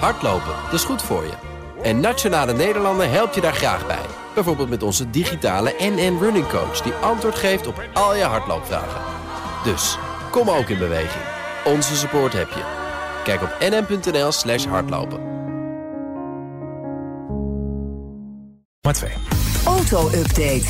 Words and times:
Hardlopen, 0.00 0.54
dat 0.64 0.72
is 0.72 0.84
goed 0.84 1.02
voor 1.02 1.24
je. 1.24 1.32
En 1.82 2.00
Nationale 2.00 2.52
Nederlanden 2.52 3.10
helpt 3.10 3.34
je 3.34 3.40
daar 3.40 3.54
graag 3.54 3.86
bij. 3.86 4.06
Bijvoorbeeld 4.34 4.68
met 4.68 4.82
onze 4.82 5.10
digitale 5.10 5.74
NN 5.78 6.18
Running 6.20 6.48
Coach... 6.48 6.80
die 6.80 6.92
antwoord 6.92 7.34
geeft 7.34 7.66
op 7.66 7.82
al 7.92 8.16
je 8.16 8.22
hardloopvragen. 8.22 9.00
Dus, 9.64 9.98
kom 10.30 10.50
ook 10.50 10.68
in 10.68 10.78
beweging. 10.78 11.24
Onze 11.64 11.96
support 11.96 12.32
heb 12.32 12.48
je. 12.48 12.62
Kijk 13.24 13.42
op 13.42 13.56
nn.nl 13.60 14.32
slash 14.32 14.64
hardlopen. 14.64 15.20
Maar 18.80 18.94
twee. 18.94 19.12
Auto-update. 19.64 20.66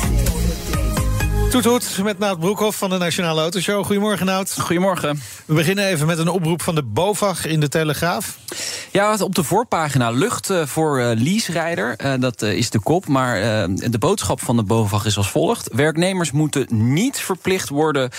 Toet 1.49 1.63
toet 1.63 2.03
met 2.03 2.19
Nout 2.19 2.39
Broekhoff 2.39 2.77
van 2.77 2.89
de 2.89 2.97
Nationale 2.97 3.41
Autoshow. 3.41 3.85
Goedemorgen 3.85 4.25
Nout. 4.25 4.59
Goedemorgen. 4.59 5.21
We 5.45 5.53
beginnen 5.53 5.85
even 5.85 6.07
met 6.07 6.17
een 6.17 6.27
oproep 6.27 6.61
van 6.61 6.75
de 6.75 6.83
BOVAG 6.83 7.45
in 7.45 7.59
de 7.59 7.67
Telegraaf. 7.67 8.37
Ja, 8.95 9.17
op 9.19 9.35
de 9.35 9.43
voorpagina 9.43 10.09
lucht 10.09 10.49
eh, 10.49 10.65
voor 10.65 10.99
uh, 10.99 11.11
leaserijder. 11.15 11.95
Uh, 12.05 12.13
dat 12.19 12.41
is 12.41 12.69
de 12.69 12.79
kop. 12.79 13.07
Maar 13.07 13.39
de 13.75 13.97
boodschap 13.99 14.41
van 14.41 14.55
de 14.55 14.63
BOVAG 14.63 15.05
is 15.05 15.17
als 15.17 15.29
volgt. 15.29 15.69
Werknemers 15.73 16.31
moeten 16.31 16.67
niet 16.69 17.17
verplicht 17.17 17.69
worden 17.69 18.11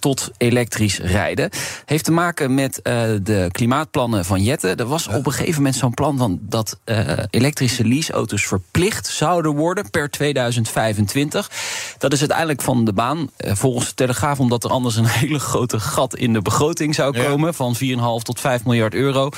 tot 0.00 0.30
elektrisch 0.36 0.98
rijden. 0.98 1.50
Heeft 1.84 2.04
te 2.04 2.12
maken 2.12 2.54
met 2.54 2.80
uh, 2.82 3.02
de 3.22 3.48
klimaatplannen 3.52 4.24
van 4.24 4.42
Jette. 4.42 4.74
Er 4.74 4.86
was 4.86 5.08
op 5.08 5.26
een 5.26 5.32
gegeven 5.32 5.54
moment 5.54 5.74
zo'n 5.74 5.94
plan 5.94 6.18
van 6.18 6.38
dat 6.42 6.78
uh, 6.84 7.10
elektrische 7.30 7.84
leaseauto's 7.84 8.46
verplicht 8.46 9.06
zouden 9.06 9.54
worden 9.54 9.90
per 9.90 10.10
2025. 10.10 11.50
Dat 11.98 12.12
is 12.12 12.20
uiteindelijk 12.20 12.62
van 12.62 12.84
de 12.84 12.92
baan. 12.92 13.18
Uh, 13.18 13.52
volgens 13.54 13.88
de 13.88 13.94
Telegraaf, 13.94 14.40
omdat 14.40 14.64
er 14.64 14.70
anders 14.70 14.96
een 14.96 15.06
hele 15.22 15.38
grote 15.38 15.80
gat 15.80 16.16
in 16.16 16.32
de 16.32 16.42
begroting 16.42 16.94
zou 16.94 17.22
komen 17.22 17.46
ja. 17.46 17.52
van 17.52 17.76
4,5 17.76 18.22
tot 18.22 18.40
5 18.40 18.64
miljard 18.64 18.94
euro 18.94 19.30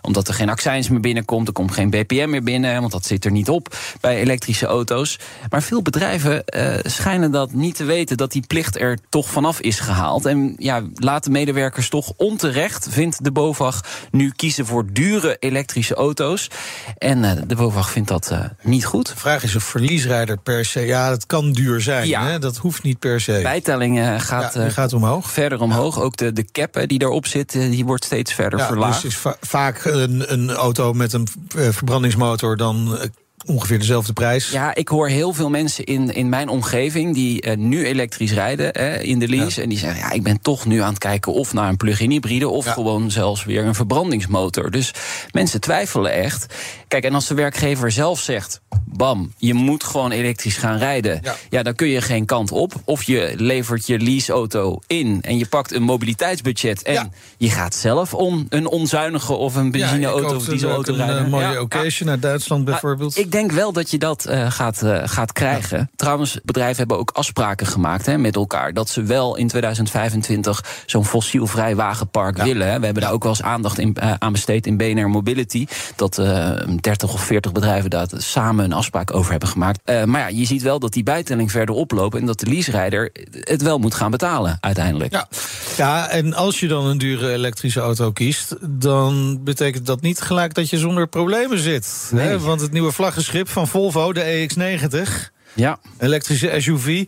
omdat 0.00 0.28
er 0.28 0.34
geen 0.34 0.48
accijns 0.48 0.88
meer 0.88 1.00
binnenkomt. 1.00 1.46
Er 1.46 1.52
komt 1.52 1.72
geen 1.72 1.90
BPM 1.90 2.26
meer 2.28 2.42
binnen, 2.42 2.80
want 2.80 2.92
dat 2.92 3.06
zit 3.06 3.24
er 3.24 3.30
niet 3.30 3.48
op 3.48 3.76
bij 4.00 4.20
elektrische 4.20 4.66
auto's. 4.66 5.18
Maar 5.50 5.62
veel 5.62 5.82
bedrijven 5.82 6.42
uh, 6.56 6.74
schijnen 6.82 7.30
dat 7.30 7.52
niet 7.52 7.74
te 7.74 7.84
weten, 7.84 8.16
dat 8.16 8.32
die 8.32 8.46
plicht 8.46 8.80
er 8.80 8.98
toch 9.08 9.30
vanaf 9.30 9.60
is 9.60 9.80
gehaald. 9.80 10.26
En 10.26 10.54
ja, 10.58 10.82
laten 10.94 11.32
medewerkers 11.32 11.88
toch 11.88 12.12
onterecht, 12.16 12.86
vindt 12.90 13.24
de 13.24 13.32
BOVAG, 13.32 13.80
nu 14.10 14.32
kiezen 14.36 14.66
voor 14.66 14.92
dure 14.92 15.36
elektrische 15.38 15.94
auto's. 15.94 16.50
En 16.98 17.18
uh, 17.18 17.30
de 17.46 17.54
BOVAG 17.54 17.90
vindt 17.90 18.08
dat 18.08 18.30
uh, 18.32 18.44
niet 18.62 18.84
goed. 18.84 19.06
De 19.06 19.16
vraag 19.16 19.42
is 19.42 19.56
of 19.56 19.64
verliesrijder 19.64 20.38
per 20.38 20.64
se, 20.64 20.80
ja, 20.80 21.08
dat 21.08 21.26
kan 21.26 21.52
duur 21.52 21.80
zijn. 21.80 22.08
Ja. 22.08 22.26
Hè? 22.26 22.38
Dat 22.38 22.56
hoeft 22.56 22.82
niet 22.82 22.98
per 22.98 23.20
se. 23.20 23.40
Bijtelling 23.42 24.22
gaat, 24.22 24.54
ja, 24.54 24.68
gaat 24.68 24.92
omhoog. 24.92 25.30
verder 25.30 25.60
omhoog. 25.60 25.96
Ja. 25.96 26.02
Ook 26.02 26.16
de, 26.16 26.32
de 26.32 26.44
cap 26.52 26.84
die 26.86 26.98
daarop 26.98 27.26
zit, 27.26 27.52
die 27.52 27.84
wordt 27.84 28.04
steeds 28.04 28.32
verder 28.32 28.58
ja, 28.58 28.66
verlaagd. 28.66 29.02
Dus 29.02 29.10
is 29.10 29.18
va 29.18 29.36
vaak 29.40 29.78
een, 29.88 30.32
een, 30.32 30.50
auto 30.50 30.92
met 30.92 31.12
een 31.12 31.26
uh, 31.56 31.68
verbrandingsmotor 31.68 32.56
dan 32.56 32.94
uh, 32.94 33.02
ongeveer 33.46 33.78
dezelfde 33.78 34.12
prijs. 34.12 34.50
Ja, 34.50 34.74
ik 34.74 34.88
hoor 34.88 35.08
heel 35.08 35.32
veel 35.32 35.50
mensen 35.50 35.84
in, 35.84 36.14
in 36.14 36.28
mijn 36.28 36.48
omgeving 36.48 37.14
die 37.14 37.46
uh, 37.46 37.56
nu 37.56 37.86
elektrisch 37.86 38.32
rijden 38.32 38.70
hè, 38.72 39.00
in 39.00 39.18
de 39.18 39.28
lease. 39.28 39.56
Ja. 39.56 39.62
En 39.62 39.68
die 39.68 39.78
zeggen, 39.78 40.00
ja, 40.00 40.10
ik 40.10 40.22
ben 40.22 40.40
toch 40.40 40.66
nu 40.66 40.80
aan 40.80 40.88
het 40.88 40.98
kijken 40.98 41.32
of 41.32 41.52
naar 41.52 41.68
een 41.68 41.76
plug-in 41.76 42.10
hybride... 42.10 42.48
of 42.48 42.64
ja. 42.64 42.72
gewoon 42.72 43.10
zelfs 43.10 43.44
weer 43.44 43.64
een 43.64 43.74
verbrandingsmotor. 43.74 44.70
Dus 44.70 44.92
mensen 45.30 45.60
twijfelen 45.60 46.12
echt. 46.12 46.54
Kijk, 46.88 47.04
en 47.04 47.14
als 47.14 47.26
de 47.26 47.34
werkgever 47.34 47.90
zelf 47.90 48.20
zegt... 48.20 48.60
bam, 48.84 49.32
je 49.36 49.54
moet 49.54 49.84
gewoon 49.84 50.10
elektrisch 50.10 50.56
gaan 50.56 50.78
rijden... 50.78 51.20
Ja. 51.22 51.36
ja, 51.50 51.62
dan 51.62 51.74
kun 51.74 51.88
je 51.88 52.00
geen 52.00 52.24
kant 52.24 52.52
op. 52.52 52.72
Of 52.84 53.02
je 53.02 53.32
levert 53.36 53.86
je 53.86 53.98
leaseauto 53.98 54.78
in 54.86 55.18
en 55.20 55.38
je 55.38 55.46
pakt 55.46 55.72
een 55.72 55.82
mobiliteitsbudget... 55.82 56.82
en 56.82 57.12
je 57.36 57.50
gaat 57.50 57.74
zelf 57.74 58.14
om 58.14 58.46
een 58.48 58.66
onzuinige 58.66 59.32
of 59.32 59.54
een 59.54 59.70
benzineauto 59.70 60.36
of 60.36 60.44
dieselauto 60.44 60.94
rijden. 60.94 61.16
Een 61.16 61.30
mooie 61.30 61.60
occasion 61.60 62.08
naar 62.08 62.20
Duitsland 62.20 62.64
bijvoorbeeld. 62.64 63.18
Ik 63.18 63.27
denk 63.32 63.52
wel 63.52 63.72
dat 63.72 63.90
je 63.90 63.98
dat 63.98 64.26
uh, 64.28 64.50
gaat, 64.50 64.82
uh, 64.84 65.00
gaat 65.04 65.32
krijgen. 65.32 65.78
Ja. 65.78 65.88
Trouwens, 65.96 66.38
bedrijven 66.44 66.76
hebben 66.76 66.98
ook 66.98 67.10
afspraken 67.10 67.66
gemaakt 67.66 68.06
hè, 68.06 68.18
met 68.18 68.36
elkaar... 68.36 68.72
dat 68.72 68.88
ze 68.88 69.02
wel 69.02 69.36
in 69.36 69.48
2025 69.48 70.64
zo'n 70.86 71.04
fossielvrij 71.04 71.76
wagenpark 71.76 72.36
ja. 72.36 72.44
willen. 72.44 72.70
Hè. 72.70 72.78
We 72.78 72.84
hebben 72.84 73.02
daar 73.02 73.12
ook 73.12 73.22
wel 73.22 73.32
eens 73.32 73.42
aandacht 73.42 73.78
in, 73.78 73.96
uh, 74.02 74.14
aan 74.18 74.32
besteed 74.32 74.66
in 74.66 74.76
BNR 74.76 75.10
Mobility... 75.10 75.66
dat 75.96 76.14
30 76.80 77.12
of 77.12 77.20
40 77.24 77.52
bedrijven 77.52 77.90
daar 77.90 78.06
samen 78.16 78.64
een 78.64 78.72
afspraak 78.72 79.14
over 79.14 79.30
hebben 79.30 79.48
gemaakt. 79.48 79.80
maar 80.06 80.20
ja, 80.20 80.38
je 80.38 80.44
ziet 80.44 80.62
wel 80.62 80.78
dat 80.78 80.92
die 80.92 81.02
bijtelling 81.02 81.50
verder 81.50 81.74
oploopt... 81.74 82.16
en 82.16 82.26
dat 82.26 82.40
de 82.40 82.46
leaserijder 82.46 83.10
het 83.30 83.62
wel 83.62 83.78
moet 83.78 83.94
gaan 83.94 84.10
betalen 84.10 84.58
uiteindelijk. 84.60 85.12
Ja, 85.12 85.28
ja 85.76 86.08
en 86.08 86.34
als 86.34 86.60
je 86.60 86.68
dan 86.68 86.86
een 86.86 86.98
dure 86.98 87.32
elektrische 87.32 87.80
auto 87.80 88.12
kiest... 88.12 88.54
dan 88.60 89.38
betekent 89.44 89.86
dat 89.86 90.00
niet 90.00 90.20
gelijk 90.20 90.54
dat 90.54 90.70
je 90.70 90.78
zonder 90.78 91.06
problemen 91.06 91.58
zit. 91.58 92.10
Nee. 92.12 92.26
Hè? 92.26 92.38
Want 92.38 92.60
het 92.60 92.72
nieuwe 92.72 92.92
vlaggenschip 93.24 93.48
van 93.48 93.68
Volvo, 93.68 94.12
de 94.12 94.48
EX90... 94.48 95.36
Ja. 95.54 95.78
elektrische 95.98 96.54
SUV 96.58 97.04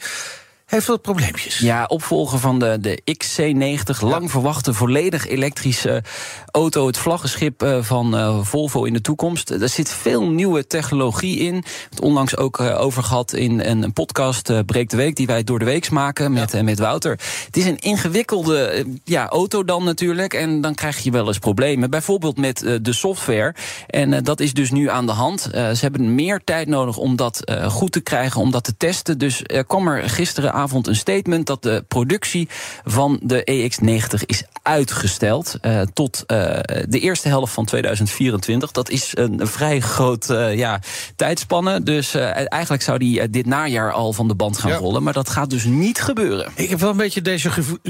heeft 0.71 0.87
wat 0.87 1.03
probleempjes. 1.03 1.59
Ja, 1.59 1.85
opvolger 1.85 2.39
van 2.39 2.59
de, 2.59 2.79
de 2.81 3.01
XC90, 3.03 4.01
lang 4.01 4.23
ja. 4.23 4.29
verwachte 4.29 4.75
volledig 4.75 5.29
elektrische 5.29 6.03
auto. 6.51 6.87
Het 6.87 6.99
vlaggenschip 6.99 7.63
uh, 7.63 7.83
van 7.83 8.15
uh, 8.15 8.39
Volvo 8.43 8.85
in 8.85 8.93
de 8.93 9.01
toekomst. 9.01 9.51
Er 9.51 9.69
zit 9.69 9.91
veel 9.91 10.29
nieuwe 10.29 10.67
technologie 10.67 11.39
in. 11.39 11.65
Het 11.91 12.01
onlangs 12.01 12.37
ook 12.37 12.61
over 12.61 13.03
gehad 13.03 13.33
in 13.33 13.61
een 13.61 13.93
podcast 13.93 14.65
Breek 14.67 14.91
de 14.91 14.97
Week... 14.97 15.17
die 15.17 15.27
wij 15.27 15.45
door 15.45 15.59
de 15.59 15.65
weeks 15.65 15.89
maken 15.89 16.33
met, 16.33 16.53
ja. 16.53 16.63
met 16.63 16.79
Wouter. 16.79 17.19
Het 17.47 17.57
is 17.57 17.65
een 17.65 17.79
ingewikkelde 17.79 18.87
ja, 19.05 19.29
auto 19.29 19.65
dan 19.65 19.85
natuurlijk. 19.85 20.35
En 20.35 20.61
dan 20.61 20.75
krijg 20.75 20.99
je 20.99 21.11
wel 21.11 21.27
eens 21.27 21.39
problemen. 21.39 21.91
Bijvoorbeeld 21.91 22.37
met 22.37 22.79
de 22.83 22.93
software. 22.93 23.55
En 23.87 24.25
dat 24.25 24.41
is 24.41 24.53
dus 24.53 24.71
nu 24.71 24.89
aan 24.89 25.07
de 25.07 25.13
hand. 25.13 25.41
ze 25.53 25.79
hebben 25.81 26.15
meer 26.15 26.41
tijd 26.45 26.69
nodig 26.69 26.97
om 26.97 27.17
dat 27.17 27.53
goed 27.69 27.93
te 27.93 28.01
krijgen, 28.01 28.41
om 28.41 28.51
dat 28.51 28.65
te 28.65 28.77
testen. 28.77 29.19
Dus 29.19 29.43
er 29.47 29.65
kwam 29.65 29.89
er 29.89 30.11
gisteren 30.11 30.53
avond 30.61 30.87
een 30.87 30.97
statement 30.97 31.47
dat 31.47 31.63
de 31.63 31.85
productie 31.89 32.49
van 32.85 33.21
de 33.23 33.41
EX90 33.51 34.25
is 34.27 34.45
uitgesteld 34.63 35.59
uh, 35.63 35.81
tot 35.93 36.25
uh, 36.27 36.37
de 36.89 37.01
eerste 37.01 37.29
helft 37.29 37.53
van 37.53 37.65
2024. 37.65 38.71
Dat 38.71 38.91
is 38.91 39.11
een, 39.15 39.41
vrij 39.43 39.81
groot 39.81 40.31
uh, 40.31 40.57
ja, 40.57 40.81
tijdspanne. 41.17 41.83
Dus 41.83 42.15
eigenlijk 42.15 42.83
zou 42.83 42.99
die 42.99 43.31
dit 43.31 43.47
najaar 43.47 43.93
al 43.93 44.13
van 44.13 44.29
de 44.29 44.35
band 44.35 44.59
gaan 44.59 44.71
ja. 44.71 44.77
rollen. 44.77 45.03
Maar 45.03 45.13
dat 45.13 45.29
gaat 45.29 45.51
dus 45.51 45.65
niet 45.65 46.01
gebeuren. 46.01 46.53
Ik 46.55 46.71
heb 46.71 46.81
wel 46.81 46.91
een 46.91 46.97
beetje 46.97 47.41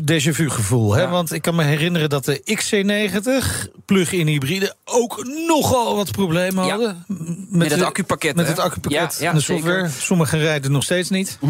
déjà 0.04 0.30
vu 0.30 0.50
gevoel. 0.50 0.94
Hè? 0.94 1.08
Want 1.08 1.32
ik 1.32 1.42
kan 1.42 1.54
me 1.54 1.62
herinneren 1.62 2.08
dat 2.08 2.24
de 2.24 2.42
XC90 2.44 3.70
plug-in 3.90 4.26
hybride 4.26 4.74
ook 4.84 5.24
nogal 5.46 5.96
wat 5.96 6.10
problemen 6.10 6.68
hadden. 6.68 7.04
Met, 7.06 7.48
met 7.48 7.70
het 7.70 7.82
accupakket. 7.82 8.36
Met 8.36 8.46
het 8.46 8.58
accupakket 8.58 9.20
en 9.20 9.34
de 9.34 9.40
software. 9.40 9.88
Zeker. 9.88 10.02
Sommigen 10.02 10.38
rijden 10.38 10.72
nog 10.72 10.82
steeds 10.82 11.10
niet. 11.10 11.38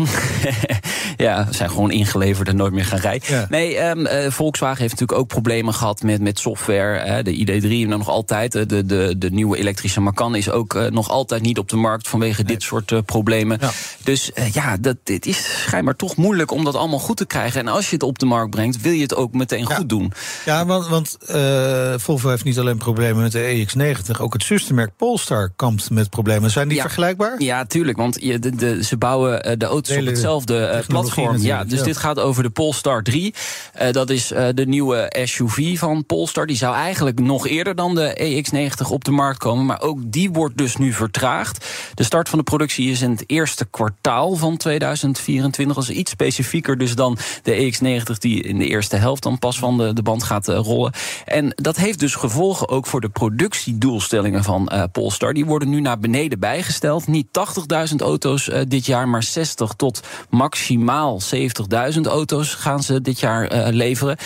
Ja, 1.21 1.47
zijn 1.51 1.71
gewoon 1.71 1.91
ingeleverd 1.91 2.49
en 2.49 2.57
nooit 2.57 2.73
meer 2.73 2.85
gaan 2.85 2.99
rijden. 2.99 3.35
Ja. 3.35 3.47
Nee, 3.49 3.79
um, 3.81 4.07
uh, 4.07 4.31
Volkswagen 4.31 4.81
heeft 4.81 4.93
natuurlijk 4.93 5.19
ook 5.19 5.29
problemen 5.29 5.75
gehad 5.75 6.03
met, 6.03 6.21
met 6.21 6.39
software. 6.39 7.07
Uh, 7.07 7.25
de 7.25 7.61
ID3 7.85 7.89
nog 7.89 8.09
altijd. 8.09 8.53
De, 8.53 8.87
de, 8.87 9.15
de 9.19 9.31
nieuwe 9.31 9.57
elektrische 9.57 10.01
Macan 10.01 10.35
is 10.35 10.51
ook 10.51 10.75
uh, 10.75 10.87
nog 10.87 11.11
altijd 11.11 11.43
niet 11.43 11.59
op 11.59 11.69
de 11.69 11.77
markt 11.77 12.09
vanwege 12.09 12.43
nee. 12.43 12.53
dit 12.53 12.63
soort 12.63 12.91
uh, 12.91 12.99
problemen. 13.05 13.59
Ja. 13.61 13.71
Dus 14.05 14.31
ja, 14.53 14.77
dat, 14.77 14.97
het 15.05 15.27
is 15.27 15.63
schijnbaar 15.63 15.97
toch 15.97 16.17
moeilijk 16.17 16.51
om 16.51 16.65
dat 16.65 16.75
allemaal 16.75 16.99
goed 16.99 17.17
te 17.17 17.27
krijgen. 17.27 17.61
En 17.61 17.69
als 17.69 17.89
je 17.89 17.95
het 17.95 18.03
op 18.03 18.19
de 18.19 18.27
markt 18.27 18.51
brengt, 18.51 18.81
wil 18.81 18.93
je 18.93 19.03
het 19.03 19.15
ook 19.15 19.33
meteen 19.33 19.67
ja. 19.69 19.75
goed 19.75 19.89
doen. 19.89 20.13
Ja, 20.45 20.67
want, 20.67 20.89
want 20.89 21.17
Volvo 22.03 22.30
heeft 22.31 22.45
niet 22.45 22.59
alleen 22.59 22.79
problemen 22.79 23.23
met 23.23 23.33
de 23.33 23.67
EX90, 23.67 24.21
ook 24.21 24.33
het 24.33 24.43
zustermerk 24.43 24.91
Polestar 24.97 25.51
kampt 25.57 25.91
met 25.91 26.11
problemen. 26.11 26.51
Zijn 26.51 26.69
die 26.69 26.77
ja. 26.77 26.83
vergelijkbaar? 26.83 27.43
Ja, 27.43 27.65
tuurlijk. 27.65 27.99
Want 27.99 28.19
je, 28.21 28.39
de, 28.39 28.57
de, 28.57 28.85
ze 28.85 28.97
bouwen 28.97 29.59
de 29.59 29.67
auto's 29.67 29.97
op 29.97 30.07
hetzelfde 30.07 30.85
platform. 30.87 31.37
Ja, 31.37 31.65
dus 31.65 31.79
ja. 31.79 31.85
dit 31.85 31.97
gaat 31.97 32.19
over 32.19 32.43
de 32.43 32.51
Polestar 32.51 33.03
3. 33.03 33.35
Uh, 33.81 33.91
dat 33.91 34.11
is 34.11 34.33
uh, 34.33 34.49
de 34.55 34.67
nieuwe 34.67 35.13
SUV 35.25 35.79
van 35.79 36.05
Polestar. 36.07 36.47
Die 36.47 36.57
zou 36.57 36.75
eigenlijk 36.75 37.21
nog 37.21 37.47
eerder 37.47 37.75
dan 37.75 37.95
de 37.95 38.43
EX90 38.45 38.91
op 38.91 39.05
de 39.05 39.11
markt 39.11 39.39
komen. 39.39 39.67
Maar 39.67 39.81
ook 39.81 39.99
die 40.05 40.31
wordt 40.31 40.57
dus 40.57 40.77
nu 40.77 40.93
vertraagd. 40.93 41.67
De 41.95 42.03
start 42.03 42.29
van 42.29 42.39
de 42.39 42.45
productie 42.45 42.91
is 42.91 43.03
in 43.03 43.11
het 43.11 43.25
eerste 43.27 43.65
kwartaal 43.65 44.35
van 44.35 44.57
2024. 44.57 45.77
Dat 45.77 45.89
is 45.89 45.97
iets 45.97 46.11
specifieker 46.11 46.79
dus 46.79 46.95
dan 46.95 47.19
de 47.43 47.73
EX90 47.73 48.19
die 48.19 48.43
in 48.43 48.59
de 48.59 48.67
eerste 48.67 48.97
helft 48.97 49.23
dan 49.23 49.39
pas 49.39 49.59
van 49.59 49.79
de, 49.79 49.93
de 49.93 50.03
band 50.03 50.23
gaat 50.23 50.49
rollen. 50.49 50.93
En 51.25 51.53
dat 51.55 51.77
heeft 51.77 51.99
dus 51.99 52.15
gevolgen 52.21 52.69
ook 52.69 52.87
voor 52.87 53.01
de 53.01 53.09
productiedoelstellingen 53.09 54.45
van 54.45 54.89
Polestar. 54.93 55.35
Die 55.35 55.45
worden 55.45 55.69
nu 55.69 55.81
naar 55.81 55.99
beneden 55.99 56.39
bijgesteld. 56.39 57.07
Niet 57.07 57.27
80.000 57.91 57.97
auto's 57.97 58.51
dit 58.69 58.87
jaar, 58.87 59.09
maar 59.09 59.23
60 59.23 59.73
tot 59.73 60.01
maximaal 60.31 61.21
70.000 61.95 62.01
auto's 62.03 62.55
gaan 62.55 62.83
ze 62.83 63.01
dit 63.01 63.21
jaar 63.21 63.53
uh, 63.53 63.67
leveren. 63.69 64.17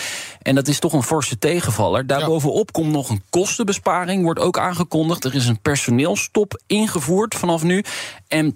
En 0.41 0.55
dat 0.55 0.67
is 0.67 0.79
toch 0.79 0.93
een 0.93 1.03
forse 1.03 1.37
tegenvaller. 1.37 2.07
Daarbovenop 2.07 2.71
komt 2.71 2.91
nog 2.91 3.09
een 3.09 3.23
kostenbesparing, 3.29 4.23
wordt 4.23 4.39
ook 4.39 4.57
aangekondigd. 4.57 5.23
Er 5.23 5.35
is 5.35 5.47
een 5.47 5.61
personeelstop 5.61 6.61
ingevoerd 6.67 7.35
vanaf 7.35 7.63
nu. 7.63 7.83
En 8.27 8.55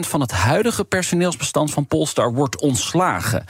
van 0.00 0.20
het 0.20 0.30
huidige 0.30 0.84
personeelsbestand 0.84 1.70
van 1.70 1.86
Polestar 1.86 2.34
wordt 2.34 2.60
ontslagen. 2.60 3.44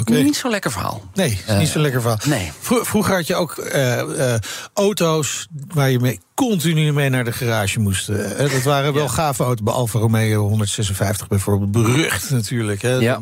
Okay. 0.00 0.22
Niet 0.22 0.36
zo'n 0.36 0.50
lekker 0.50 0.70
verhaal. 0.70 1.02
Nee, 1.14 1.40
uh, 1.48 1.58
niet 1.58 1.68
zo'n 1.68 1.82
lekker 1.82 2.00
verhaal. 2.00 2.20
Nee. 2.24 2.52
Vroeger 2.60 3.14
had 3.14 3.26
je 3.26 3.34
ook 3.34 3.56
uh, 3.56 4.34
auto's 4.72 5.46
waar 5.68 5.90
je 5.90 5.98
mee 5.98 6.20
continu 6.48 6.92
mee 6.92 7.08
naar 7.08 7.24
de 7.24 7.32
garage 7.32 7.80
moesten. 7.80 8.36
Eh, 8.36 8.52
dat 8.52 8.62
waren 8.62 8.92
wel 8.92 9.08
gave 9.08 9.42
auto's. 9.42 9.64
Bij 9.64 9.74
Alfa 9.74 9.98
Romeo 9.98 10.48
156 10.48 11.28
bijvoorbeeld. 11.28 11.70
Berucht 11.70 12.30
natuurlijk. 12.30 12.82
Hè. 12.82 12.94
Ja. 12.94 13.18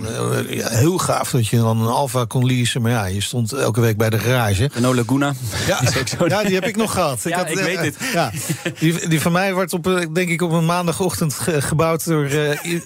heel 0.49 0.99
gaaf 0.99 1.31
dat 1.31 1.49
je 1.49 1.57
dan 1.57 1.81
een 1.81 1.89
Alfa 1.89 2.25
kon 2.25 2.47
leasen. 2.47 2.83
Maar 2.83 2.91
ja, 2.91 3.07
je 3.07 3.21
stond 3.21 3.53
elke 3.53 3.81
week 3.81 3.97
bij 3.97 4.11
de 4.11 4.19
garage. 4.19 4.71
Renault 4.73 4.97
Laguna. 4.97 5.35
Ja, 5.67 5.81
ja 6.27 6.43
die 6.43 6.55
heb 6.55 6.67
ik 6.67 6.77
nog 6.77 6.93
gehad. 6.93 7.25
Ik, 7.25 7.33
had, 7.33 7.51
ik 7.51 7.59
weet 7.59 7.79
het. 7.79 7.97
Ja, 8.13 8.33
die, 8.79 9.09
die 9.09 9.21
van 9.21 9.33
mij 9.33 9.55
wordt 9.55 9.73
op, 9.73 10.09
denk 10.13 10.29
ik 10.29 10.43
op 10.43 10.53
een 10.53 10.67
maandagochtend 10.67 11.35
gebouwd... 11.59 12.05
door 12.05 12.31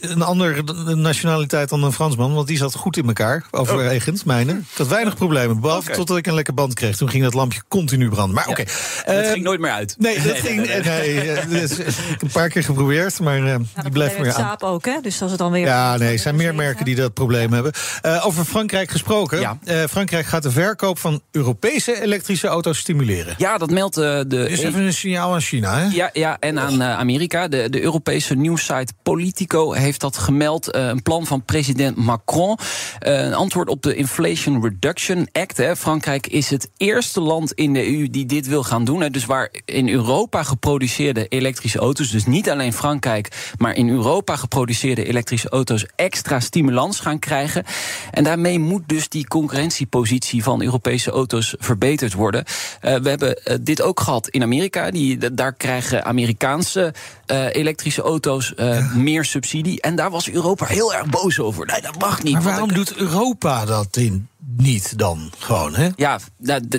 een 0.01 0.23
andere 0.23 0.63
nationaliteit 0.95 1.69
dan 1.69 1.85
een 1.85 1.93
Fransman. 1.93 2.35
Want 2.35 2.47
die 2.47 2.57
zat 2.57 2.75
goed 2.75 2.97
in 2.97 3.07
elkaar, 3.07 3.45
overigens, 3.51 4.21
oh. 4.21 4.27
mijne. 4.27 4.53
Ik 4.53 4.77
had 4.77 4.89
weinig 4.89 5.17
problemen, 5.17 5.61
behalve 5.61 5.91
totdat 5.91 6.17
ik 6.17 6.27
een 6.27 6.35
lekker 6.35 6.55
band 6.55 6.75
kreeg. 6.75 6.97
Toen 6.97 7.09
ging 7.09 7.23
dat 7.23 7.35
lampje 7.35 7.61
continu 7.69 8.09
branden. 8.09 8.35
Maar 8.35 8.49
oké. 8.49 8.61
Okay. 8.61 9.17
het 9.17 9.29
ging 9.29 9.45
nooit 9.45 9.61
meer 9.61 9.71
uit. 9.71 9.95
Nee, 9.99 10.22
dat 10.23 10.39
ging. 10.39 10.67
Nee, 10.67 11.15
nee, 11.47 11.67
dus, 11.67 11.79
ik 11.79 11.87
heb 12.09 12.23
een 12.23 12.29
paar 12.29 12.49
keer 12.49 12.65
geprobeerd, 12.65 13.21
maar 13.21 13.39
uh, 13.39 13.57
die 13.83 13.91
blijft 13.91 14.19
meer 14.19 14.27
aan. 14.27 14.41
Saap 14.41 14.63
ook, 14.63 14.85
hè? 14.85 15.01
Dus 15.03 15.23
als 15.23 15.31
het 15.31 15.41
dan 15.41 15.53
weer. 15.53 15.67
Ja, 15.67 15.97
nee, 15.97 16.13
er 16.13 16.19
zijn 16.19 16.37
meer 16.37 16.55
merken 16.55 16.85
die 16.85 16.95
dat 16.95 17.15
probleem 17.15 17.53
hebben. 17.53 17.73
Uh, 18.07 18.27
over 18.27 18.45
Frankrijk 18.45 18.91
gesproken. 18.91 19.41
Ja. 19.41 19.59
Uh, 19.65 19.85
Frankrijk 19.91 20.27
gaat 20.27 20.43
de 20.43 20.51
verkoop 20.51 20.99
van 20.99 21.21
Europese 21.31 22.03
elektrische 22.03 22.47
auto's 22.47 22.79
stimuleren. 22.79 23.35
Ja, 23.39 23.59
dat 23.59 23.71
meldt 23.71 23.95
de. 23.95 24.47
Is 24.49 24.63
even 24.63 24.83
een 24.83 24.93
signaal 24.93 25.33
aan 25.33 25.41
China, 25.41 25.79
hè? 25.79 25.87
Ja, 25.91 26.11
ja 26.13 26.37
en 26.41 26.59
aan 26.59 26.83
Amerika. 26.83 27.49
De, 27.49 27.71
de 27.71 27.83
Europese 27.83 28.35
nieuwssite 28.35 28.93
Politico 29.03 29.73
heeft 29.73 30.01
dat 30.01 30.17
gemeld. 30.17 30.75
een 30.75 31.03
plan 31.03 31.27
van 31.27 31.45
president 31.45 31.97
Macron. 31.97 32.59
een 32.99 33.35
antwoord 33.35 33.69
op 33.69 33.83
de 33.83 33.95
Inflation 33.95 34.63
Reduction 34.63 35.29
Act. 35.33 35.57
Hè. 35.57 35.77
Frankrijk 35.77 36.27
is 36.27 36.51
het 36.51 36.71
eerste 36.77 37.21
land 37.21 37.53
in 37.53 37.73
de 37.73 37.87
EU 37.87 38.11
die 38.11 38.27
dit 38.27 38.47
wil 38.47 38.63
gaan 38.63 38.85
doen. 38.85 39.01
Hè. 39.01 39.11
Dus 39.11 39.25
waar 39.25 39.51
in 39.65 39.89
Europa 39.89 40.02
geproduceerde 40.05 41.29
elektrische 41.29 41.79
auto's, 41.79 42.11
dus 42.11 42.27
niet 42.27 42.51
alleen 42.51 42.73
Frankrijk, 42.73 43.53
maar 43.59 43.75
in 43.75 43.89
Europa 43.89 44.37
geproduceerde 44.37 45.05
elektrische 45.05 45.49
auto's 45.49 45.87
extra 45.97 46.41
stimulans 46.41 47.01
gaan 47.01 47.19
krijgen. 47.19 47.65
En 48.11 48.25
daarmee 48.25 48.59
moet 48.59 48.83
dus 48.87 49.09
die 49.09 49.29
concurrentiepositie 49.29 50.43
van 50.43 50.63
Europese 50.63 51.11
auto's 51.11 51.55
verbeterd 51.59 52.13
worden. 52.13 52.45
Uh, 52.45 52.97
we 52.97 53.09
hebben 53.09 53.41
uh, 53.45 53.57
dit 53.61 53.83
ook 53.83 54.01
gehad 54.01 54.29
in 54.29 54.43
Amerika. 54.43 54.91
Die, 54.91 55.35
daar 55.35 55.53
krijgen 55.53 56.05
Amerikaanse 56.05 56.95
uh, 57.27 57.55
elektrische 57.55 58.03
auto's 58.03 58.55
meer 58.95 59.25
subsidie. 59.25 59.81
En 59.81 59.97
daar 59.97 60.11
was 60.11 60.31
Europa 60.31 60.67
heel 60.67 60.95
erg 60.95 61.07
boos 61.07 61.41
over. 61.41 61.67
Nee, 61.67 61.81
dat 61.81 61.99
mag 61.99 62.23
niet. 62.23 62.33
Maar 62.33 62.43
waarom 62.43 62.73
doet 62.73 62.95
Europa 62.97 63.65
dat 63.65 63.97
in? 63.97 64.29
Niet 64.57 64.99
dan 64.99 65.31
gewoon, 65.39 65.75
hè? 65.75 65.89
Ja, 65.97 66.19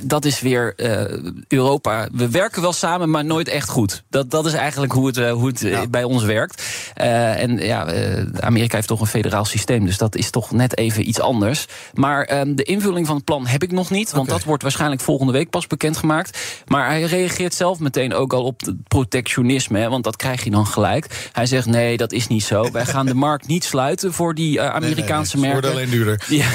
dat 0.01 0.25
is 0.25 0.39
weer 0.39 0.73
uh, 0.77 1.33
Europa. 1.47 2.07
We 2.11 2.29
werken 2.29 2.61
wel 2.61 2.73
samen, 2.73 3.09
maar 3.09 3.25
nooit 3.25 3.47
echt 3.47 3.69
goed. 3.69 4.03
Dat, 4.09 4.31
dat 4.31 4.45
is 4.45 4.53
eigenlijk 4.53 4.93
hoe 4.93 5.07
het, 5.07 5.17
uh, 5.17 5.31
hoe 5.31 5.47
het 5.47 5.63
uh, 5.63 5.81
bij 5.89 6.03
ons 6.03 6.23
werkt. 6.23 6.63
en 6.93 7.57
ja, 7.57 7.93
Amerika 8.39 8.75
heeft 8.75 8.87
toch 8.87 9.01
een 9.01 9.07
federaal 9.07 9.45
systeem, 9.45 9.85
dus 9.85 9.97
dat 9.97 10.15
is 10.15 10.29
toch 10.29 10.51
net 10.51 10.77
even 10.77 11.07
iets 11.07 11.19
anders. 11.19 11.65
Maar 11.93 12.23
ehm, 12.23 12.55
de 12.55 12.63
invulling 12.63 13.07
van 13.07 13.15
het 13.15 13.25
plan 13.25 13.47
heb 13.47 13.63
ik 13.63 13.71
nog 13.71 13.89
niet, 13.89 14.11
want 14.11 14.23
okay. 14.23 14.37
dat 14.37 14.45
wordt 14.47 14.63
waarschijnlijk 14.63 15.01
volgende 15.01 15.31
week 15.31 15.49
pas 15.49 15.67
bekendgemaakt. 15.67 16.37
Maar 16.67 16.87
hij 16.87 17.03
reageert 17.03 17.53
zelf 17.53 17.79
meteen 17.79 18.13
ook 18.13 18.33
al 18.33 18.43
op 18.43 18.61
het 18.61 18.87
protectionisme, 18.87 19.79
hè, 19.79 19.89
want 19.89 20.03
dat 20.03 20.15
krijg 20.15 20.43
je 20.43 20.49
dan 20.49 20.67
gelijk. 20.67 21.29
Hij 21.31 21.45
zegt: 21.45 21.65
nee, 21.65 21.97
dat 21.97 22.11
is 22.11 22.27
niet 22.27 22.43
zo. 22.43 22.71
Wij 22.71 22.85
gaan 22.85 23.05
de 23.05 23.13
markt 23.13 23.47
niet 23.47 23.63
sluiten 23.63 24.13
voor 24.13 24.35
die 24.35 24.61
Amerikaanse 24.61 25.37
nee, 25.37 25.45
nee, 25.45 25.61
merken. 25.61 25.79
Het 25.79 25.89
wordt 25.89 25.93
alleen 25.93 26.17
duurder. 26.17 26.25
Ja, 26.29 26.47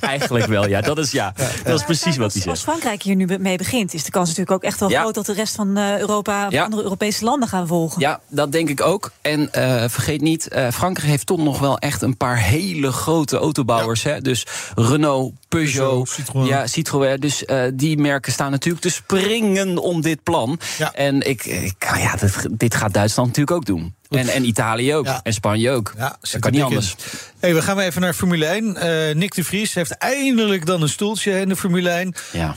eigenlijk 0.00 0.33
wel, 0.42 0.68
ja. 0.68 0.80
Dat 0.80 0.98
is, 0.98 1.10
ja, 1.10 1.34
dat 1.64 1.78
is 1.78 1.84
precies 1.84 2.16
wat 2.16 2.32
hij 2.32 2.42
zegt. 2.42 2.46
Als 2.46 2.62
Frankrijk 2.62 3.02
hier 3.02 3.16
nu 3.16 3.38
mee 3.38 3.56
begint, 3.56 3.94
is 3.94 4.04
de 4.04 4.10
kans 4.10 4.28
natuurlijk 4.28 4.56
ook 4.56 4.62
echt 4.62 4.80
wel 4.80 4.88
groot... 4.88 5.14
dat 5.14 5.26
de 5.26 5.32
rest 5.32 5.54
van 5.54 5.78
uh, 5.78 5.98
Europa, 5.98 6.46
ja. 6.50 6.64
andere 6.64 6.82
Europese 6.82 7.24
landen 7.24 7.48
gaan 7.48 7.66
volgen. 7.66 8.00
Ja, 8.00 8.20
dat 8.28 8.52
denk 8.52 8.68
ik 8.68 8.80
ook. 8.80 9.12
En 9.20 9.40
uh, 9.40 9.84
vergeet 9.88 10.20
niet, 10.20 10.48
uh, 10.52 10.70
Frankrijk 10.70 11.08
heeft 11.08 11.26
toch 11.26 11.38
nog 11.38 11.58
wel 11.58 11.78
echt 11.78 12.02
een 12.02 12.16
paar 12.16 12.38
hele 12.38 12.92
grote 12.92 13.36
autobouwers. 13.36 14.02
Hè? 14.02 14.20
Dus 14.20 14.46
Renault, 14.74 15.32
Peugeot, 15.48 16.08
Citroën. 16.08 16.46
Ja, 16.46 16.66
Citroën. 16.66 17.20
Dus 17.20 17.44
die 17.74 17.98
merken 17.98 18.32
staan 18.32 18.50
natuurlijk 18.50 18.82
te 18.82 18.90
springen 18.90 19.78
om 19.78 20.00
dit 20.00 20.22
plan. 20.22 20.58
En 20.94 21.28
ik, 21.28 21.44
ik 21.44 21.74
ja, 21.96 22.16
dit, 22.16 22.46
dit 22.50 22.74
gaat 22.74 22.92
Duitsland 22.92 23.28
natuurlijk 23.28 23.56
ook 23.56 23.66
doen. 23.66 23.94
En, 24.08 24.28
en 24.28 24.44
Italië 24.44 24.94
ook. 24.94 25.06
En 25.22 25.32
Spanje 25.32 25.70
ook. 25.70 25.92
Ja, 25.96 26.16
dat 26.20 26.38
kan 26.38 26.52
niet 26.52 26.62
anders. 26.62 26.96
Hey, 27.40 27.54
we 27.54 27.62
gaan 27.62 27.78
even 27.78 28.00
naar 28.00 28.14
Formule 28.14 28.46
1. 28.46 28.64
Uh, 28.64 29.14
Nick 29.14 29.34
de 29.34 29.44
Vries 29.44 29.74
heeft 29.74 29.90
eindelijk 29.90 30.66
dan 30.66 30.82
een 30.82 30.88
stoeltje 30.88 31.40
in 31.40 31.48
de 31.48 31.56
Formule 31.56 31.90
1. 31.90 32.14
Ja 32.32 32.54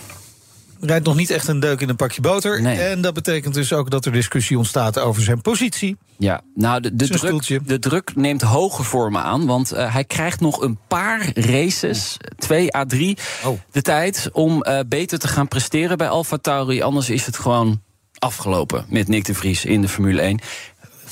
rijdt 0.79 1.05
nog 1.05 1.15
niet 1.15 1.29
echt 1.29 1.47
een 1.47 1.59
deuk 1.59 1.81
in 1.81 1.89
een 1.89 1.95
pakje 1.95 2.21
boter. 2.21 2.61
Nee. 2.61 2.79
En 2.79 3.01
dat 3.01 3.13
betekent 3.13 3.53
dus 3.53 3.73
ook 3.73 3.89
dat 3.89 4.05
er 4.05 4.11
discussie 4.11 4.57
ontstaat 4.57 4.99
over 4.99 5.21
zijn 5.21 5.41
positie. 5.41 5.97
Ja, 6.17 6.41
nou, 6.55 6.81
de, 6.81 6.95
de, 6.95 7.07
druk, 7.07 7.67
de 7.67 7.79
druk, 7.79 8.15
neemt 8.15 8.41
hoge 8.41 8.83
vormen 8.83 9.21
aan. 9.21 9.45
Want 9.45 9.73
uh, 9.73 9.93
hij 9.93 10.03
krijgt 10.03 10.39
nog 10.39 10.61
een 10.61 10.79
paar 10.87 11.31
races, 11.33 12.17
twee 12.37 12.75
à 12.75 12.85
drie, 12.85 13.17
oh. 13.43 13.59
de 13.71 13.81
tijd 13.81 14.29
om 14.31 14.63
uh, 14.67 14.79
beter 14.87 15.19
te 15.19 15.27
gaan 15.27 15.47
presteren 15.47 15.97
bij 15.97 16.09
Alfa 16.09 16.37
Tauri. 16.37 16.81
Anders 16.81 17.09
is 17.09 17.25
het 17.25 17.37
gewoon 17.37 17.81
afgelopen 18.19 18.85
met 18.89 19.07
Nick 19.07 19.25
de 19.25 19.33
Vries 19.33 19.65
in 19.65 19.81
de 19.81 19.87
Formule 19.87 20.21
1 20.21 20.39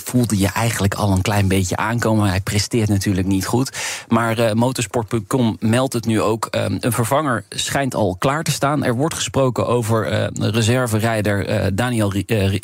voelde 0.06 0.38
je 0.38 0.48
eigenlijk 0.48 0.94
al 0.94 1.12
een 1.12 1.22
klein 1.22 1.48
beetje 1.48 1.76
aankomen. 1.76 2.30
Hij 2.30 2.42
presteert 2.42 2.90
natuurlijk 2.90 3.28
niet 3.28 3.46
goed. 3.46 3.70
Maar 4.08 4.40
uh, 4.40 4.52
motorsport.com 4.52 5.58
meldt 5.60 5.94
het 5.94 6.06
nu 6.06 6.22
ook. 6.22 6.48
Uh, 6.52 6.66
een 6.80 6.92
vervanger 6.92 7.44
schijnt 7.50 7.96
al 7.96 8.16
klaar 8.20 8.44
te 8.44 8.52
staan. 8.52 8.84
Er 8.84 8.96
wordt 8.96 9.16
gesproken 9.16 9.68
over 9.68 10.12
uh, 10.12 10.52
reserverijder 10.52 11.76
Daniel, 11.76 12.14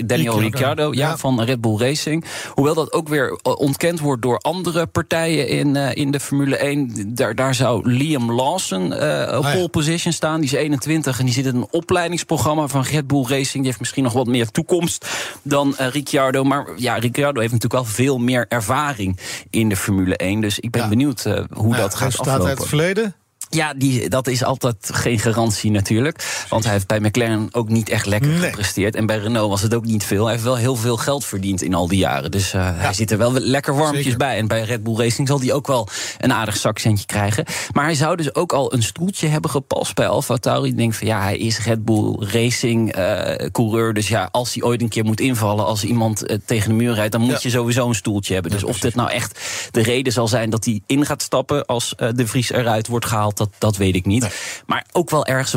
Daniel 0.06 0.40
Ricciardo, 0.40 0.94
ja, 0.94 1.18
van 1.18 1.42
Red 1.42 1.62
Bull 1.62 1.78
Racing. 1.78 2.26
Hoewel 2.54 2.74
dat 2.74 2.94
ook 2.94 3.08
weer 3.08 3.40
ontkend 3.44 4.00
wordt 4.00 4.22
door 4.22 4.38
andere 4.38 4.86
partijen 4.86 5.48
in, 5.48 5.76
in 5.76 6.12
de 6.12 6.20
Formule 6.20 6.58
1. 6.58 7.16
Daar, 7.16 7.36
daar 7.36 7.56
zou 7.56 7.92
Liam 7.92 8.32
Lawson 8.32 8.86
op 8.94 9.00
ah, 9.46 9.54
pole 9.54 9.70
position 9.70 10.14
staan. 10.14 10.36
Die 10.36 10.50
is 10.50 10.56
21 10.56 11.20
en 11.20 11.26
die 11.26 11.34
zit 11.34 11.46
in 11.46 11.56
een 11.56 11.68
opleidingsprogramma 11.72 12.68
van 12.68 12.82
Red 12.82 13.08
Bull 13.08 13.26
Racing. 13.28 13.54
Die 13.54 13.66
heeft 13.66 13.80
misschien 13.80 14.04
nog 14.04 14.14
wat 14.14 14.28
meer 14.28 14.50
toekomst 14.50 15.08
dan 15.42 15.76
Ricciardo. 15.78 16.44
Maar 16.44 16.68
ja, 16.76 16.96
Ricciardo 16.96 17.31
heeft 17.40 17.54
natuurlijk 17.54 17.84
wel 17.84 17.94
veel 17.94 18.18
meer 18.18 18.46
ervaring 18.48 19.20
in 19.50 19.70
de 19.70 19.76
Formule 19.76 20.18
1. 20.18 20.42
Dus 20.42 20.60
ik 20.60 20.72
ben 20.72 20.90
benieuwd 20.90 21.26
uh, 21.26 21.44
hoe 21.52 21.76
dat 21.76 21.96
gaat 21.96 22.08
aflopen. 22.08 22.32
Staat 22.32 22.48
uit 22.48 22.58
het 22.58 22.68
verleden? 22.68 23.16
Ja, 23.54 23.74
die, 23.74 24.10
dat 24.10 24.28
is 24.28 24.44
altijd 24.44 24.90
geen 24.94 25.20
garantie 25.20 25.72
natuurlijk. 25.72 26.46
Want 26.50 26.64
hij 26.64 26.74
heeft 26.74 26.88
bij 26.88 27.00
McLaren 27.00 27.48
ook 27.52 27.70
niet 27.70 27.90
echt 27.90 28.06
lekker 28.06 28.32
gepresteerd. 28.32 28.96
En 28.96 29.06
bij 29.06 29.18
Renault 29.18 29.50
was 29.50 29.62
het 29.62 29.74
ook 29.74 29.86
niet 29.86 30.04
veel. 30.04 30.24
Hij 30.24 30.32
heeft 30.32 30.44
wel 30.44 30.56
heel 30.56 30.76
veel 30.76 30.98
geld 30.98 31.26
verdiend 31.26 31.62
in 31.62 31.74
al 31.74 31.88
die 31.88 31.98
jaren. 31.98 32.32
Dus 32.32 32.54
uh, 32.54 32.70
hij 32.74 32.94
zit 32.94 33.12
er 33.12 33.18
wel 33.18 33.32
lekker 33.34 33.76
warmpjes 33.76 34.16
bij. 34.16 34.38
En 34.38 34.48
bij 34.48 34.62
Red 34.62 34.84
Bull 34.84 34.96
Racing 34.96 35.28
zal 35.28 35.40
hij 35.40 35.54
ook 35.54 35.68
wel 35.68 35.88
een 36.18 36.34
aardig 36.34 36.58
zakcentje 36.58 37.06
krijgen. 37.06 37.46
Maar 37.72 37.84
hij 37.84 37.96
zou 37.96 38.16
dus 38.16 38.36
ook 38.36 38.54
al 38.54 38.74
een 38.74 38.84
stoeltje 38.84 39.28
hebben 39.28 39.50
gepast 39.50 39.96
bij 39.96 40.08
Alfa 40.08 40.38
Tauri. 40.38 40.70
Ik 40.70 40.78
denk 40.78 40.94
van 40.94 41.08
ja, 41.08 41.22
hij 41.22 41.38
is 41.38 41.60
Red 41.60 41.86
Bull 41.86 42.16
Racing 42.20 42.98
uh, 42.98 43.34
coureur. 43.52 43.94
Dus 43.94 44.08
ja, 44.08 44.30
als 44.32 44.54
hij 44.54 44.64
ooit 44.64 44.82
een 44.82 44.90
keer 44.90 45.06
moet 45.06 45.20
invallen... 45.20 45.66
als 45.66 45.84
iemand 45.84 46.30
uh, 46.30 46.38
tegen 46.46 46.70
de 46.70 46.76
muur 46.76 46.94
rijdt, 46.94 47.12
dan 47.12 47.22
moet 47.22 47.42
je 47.42 47.50
sowieso 47.50 47.88
een 47.88 47.96
stoeltje 47.96 48.34
hebben. 48.34 48.52
Dus 48.52 48.64
of 48.64 48.80
dit 48.80 48.96
nou 48.96 49.10
echt 49.10 49.40
de 49.72 49.82
reden 49.82 50.14
zal 50.14 50.28
zijn 50.28 50.50
dat 50.50 50.66
hij 50.66 50.82
in 50.86 51.06
gaat 51.06 51.22
stappen... 51.22 51.66
als 51.66 51.94
de 51.98 52.28
Vries 52.28 52.52
eruit 52.52 52.88
wordt 52.88 53.06
gehaald 53.06 53.38
dat, 53.42 53.56
dat 53.58 53.78
weet 53.78 53.96
ik 53.96 54.06
niet. 54.06 54.28
Maar 54.66 54.86
ook 54.92 55.10
wel 55.10 55.26
ergens 55.26 55.56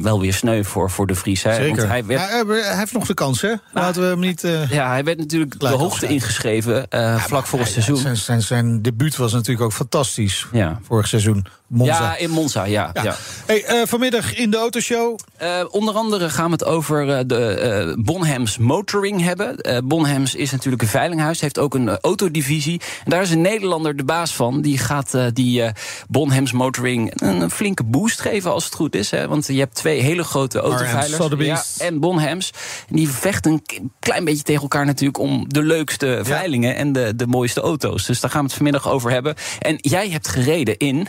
wel 0.00 0.20
weer 0.20 0.34
sneu 0.34 0.62
voor, 0.62 0.90
voor 0.90 1.06
de 1.06 1.14
Vries. 1.14 1.42
Hè? 1.42 1.54
Zeker. 1.54 1.76
Want 1.76 1.88
hij, 1.88 2.04
werd... 2.04 2.30
hij, 2.30 2.76
heeft 2.76 2.92
nog 2.92 3.06
de 3.06 3.14
kans, 3.14 3.40
hè? 3.40 3.48
Nou, 3.48 3.60
Laten 3.72 4.02
we 4.02 4.08
hem 4.08 4.20
niet... 4.20 4.44
Uh, 4.44 4.70
ja, 4.70 4.88
hij 4.88 5.04
werd 5.04 5.18
natuurlijk 5.18 5.60
de 5.60 5.68
hoogte 5.68 6.06
ingeschreven 6.06 6.86
uh, 6.90 7.22
vlak 7.22 7.46
voor 7.46 7.58
het 7.58 7.68
seizoen. 7.68 7.96
Zijn, 7.96 8.16
zijn, 8.16 8.42
zijn 8.42 8.82
debuut 8.82 9.16
was 9.16 9.32
natuurlijk 9.32 9.64
ook 9.64 9.72
fantastisch 9.72 10.46
ja. 10.52 10.80
vorig 10.82 11.08
seizoen. 11.08 11.46
Monza. 11.66 12.02
Ja, 12.02 12.16
in 12.16 12.30
Monza, 12.30 12.64
ja. 12.64 12.90
ja. 13.02 13.16
Hey, 13.46 13.64
uh, 13.70 13.86
vanmiddag 13.86 14.34
in 14.34 14.50
de 14.50 14.56
autoshow. 14.56 15.18
Uh, 15.42 15.64
onder 15.70 15.94
andere 15.94 16.30
gaan 16.30 16.46
we 16.46 16.52
het 16.52 16.64
over 16.64 17.08
uh, 17.08 17.18
de 17.26 17.94
Bonhams 17.98 18.58
Motoring 18.58 19.22
hebben. 19.22 19.84
Bonhams 19.84 20.34
is 20.34 20.50
natuurlijk 20.50 20.82
een 20.82 20.88
veilinghuis, 20.88 21.40
heeft 21.40 21.58
ook 21.58 21.74
een 21.74 21.88
autodivisie. 21.88 22.80
En 23.04 23.10
daar 23.10 23.22
is 23.22 23.30
een 23.30 23.40
Nederlander 23.40 23.96
de 23.96 24.04
baas 24.04 24.34
van. 24.34 24.60
Die 24.60 24.78
gaat 24.78 25.18
die 25.32 25.62
Bonhams 26.08 26.52
Motoring 26.52 27.20
een, 27.20 27.40
een, 27.40 27.50
flinke 27.50 27.84
boost 27.84 28.20
geven 28.20 28.52
als 28.52 28.64
het 28.64 28.74
goed 28.74 28.94
is. 28.94 29.10
Hè? 29.10 29.28
Want 29.28 29.46
je 29.46 29.58
hebt 29.58 29.74
twee 29.74 30.00
hele 30.00 30.24
grote 30.24 30.58
autoveilers. 30.60 31.76
Ja, 31.76 31.84
en 31.84 32.00
Bonhams. 32.00 32.50
En 32.88 32.96
die 32.96 33.08
vechten 33.08 33.52
een 33.52 33.90
klein 33.98 34.24
beetje 34.24 34.42
tegen 34.42 34.62
elkaar 34.62 34.84
natuurlijk... 34.84 35.18
om 35.18 35.44
de 35.48 35.62
leukste 35.62 36.20
veilingen 36.22 36.76
en 36.76 36.92
de, 36.92 37.16
de 37.16 37.26
mooiste 37.26 37.60
auto's. 37.60 38.06
Dus 38.06 38.20
daar 38.20 38.30
gaan 38.30 38.40
we 38.40 38.46
het 38.46 38.56
vanmiddag 38.56 38.88
over 38.88 39.10
hebben. 39.10 39.34
En 39.58 39.78
jij 39.80 40.10
hebt 40.10 40.28
gereden 40.28 40.76
in... 40.76 41.08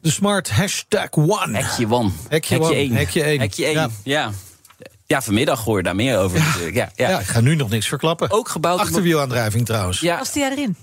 De 0.00 0.10
smart 0.10 0.50
hashtag 0.50 1.10
one. 1.10 1.56
Hekje 1.56 1.88
one. 1.90 2.10
Hekje, 2.28 2.54
Hekje 2.54 2.74
1. 2.74 2.92
Hekje 2.92 3.22
1. 3.22 3.40
Hekje 3.40 3.64
1, 3.64 3.72
ja. 3.72 3.90
ja. 4.02 4.32
Ja, 5.06 5.22
vanmiddag 5.22 5.64
hoor 5.64 5.76
je 5.76 5.82
daar 5.82 5.94
meer 5.94 6.18
over 6.18 6.38
ja. 6.38 6.44
natuurlijk. 6.44 6.74
Ja, 6.74 6.90
ja. 6.94 7.08
ja, 7.08 7.20
ik 7.20 7.26
ga 7.26 7.40
nu 7.40 7.54
nog 7.54 7.70
niks 7.70 7.88
verklappen. 7.88 8.30
Ook 8.30 8.48
gebouwd... 8.48 8.80
Achterwielaandrijving 8.80 9.66
trouwens. 9.66 10.00
Ja. 10.00 10.16
Past 10.18 10.34
hij 10.34 10.50
erin? 10.50 10.76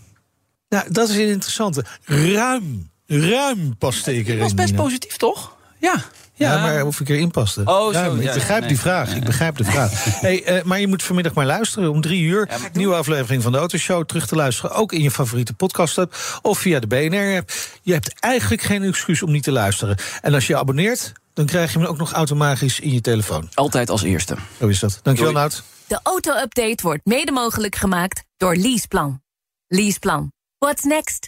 Nou, 0.70 0.92
dat 0.92 1.10
is 1.10 1.16
een 1.16 1.28
interessante. 1.28 1.86
Ruim, 2.04 2.90
ruim 3.06 3.78
past 3.78 4.08
ik 4.08 4.16
erin. 4.16 4.28
Dat 4.28 4.38
was 4.38 4.54
best 4.54 4.76
positief, 4.76 5.18
toch? 5.18 5.56
Ja. 5.80 6.04
Ja, 6.38 6.62
maar 6.62 6.86
of 6.86 7.00
ik 7.00 7.10
erin 7.10 7.32
paste. 7.32 7.62
Oh, 7.66 7.94
zo, 7.94 8.16
ik 8.16 8.34
begrijp 8.34 8.68
die 8.68 8.80
vraag. 8.80 9.16
Ik 9.16 9.24
begrijp 9.24 9.58
de 9.58 9.64
vraag. 9.64 10.04
hey, 10.22 10.62
maar 10.66 10.80
je 10.80 10.88
moet 10.88 11.04
vanmiddag 11.04 11.34
maar 11.34 11.46
luisteren. 11.46 11.90
Om 11.90 12.02
drie 12.02 12.24
uur, 12.24 12.50
nieuwe 12.74 12.96
aflevering 12.96 13.44
van 13.44 13.52
de 13.52 13.58
Autoshow. 13.58 14.06
Terug 14.06 14.28
te 14.28 14.36
luisteren, 14.36 14.72
ook 14.72 14.92
in 14.92 15.02
je 15.02 15.12
favoriete 15.12 15.54
podcast 15.54 15.98
app. 15.98 16.40
Of 16.42 16.60
via 16.60 16.80
de 16.80 16.88
BNR-app. 16.88 17.52
Je 17.82 17.94
hebt 17.94 18.20
eigenlijk 18.20 18.62
geen 18.62 18.84
excuus 18.84 19.22
om 19.22 19.32
niet 19.32 19.44
te 19.44 19.52
luisteren. 19.52 19.98
En 20.22 20.34
als 20.34 20.48
je 20.48 20.54
je 20.54 20.60
abonneert, 20.60 21.14
dan 21.34 21.46
krijg 21.46 21.74
je 21.74 21.80
hem 21.80 21.88
ook 21.88 21.98
nog 21.98 22.12
automatisch 22.12 22.80
in 22.80 22.94
je 22.94 23.02
telefoon. 23.02 23.50
Altijd 23.54 23.90
als 23.90 24.04
eerste. 24.04 24.36
Zo 24.60 24.68
is 24.68 24.80
dat. 24.80 25.00
Dankjewel, 25.04 25.34
Nout. 25.34 25.64
De 25.88 26.00
auto-update 26.04 26.84
wordt 26.84 27.06
mede 27.06 27.32
mogelijk 27.32 27.76
gemaakt 27.76 28.24
door 28.38 28.56
Leaseplan. 28.56 29.22
Leaseplan. 29.68 30.32
What's 30.58 30.84
next? 30.84 31.28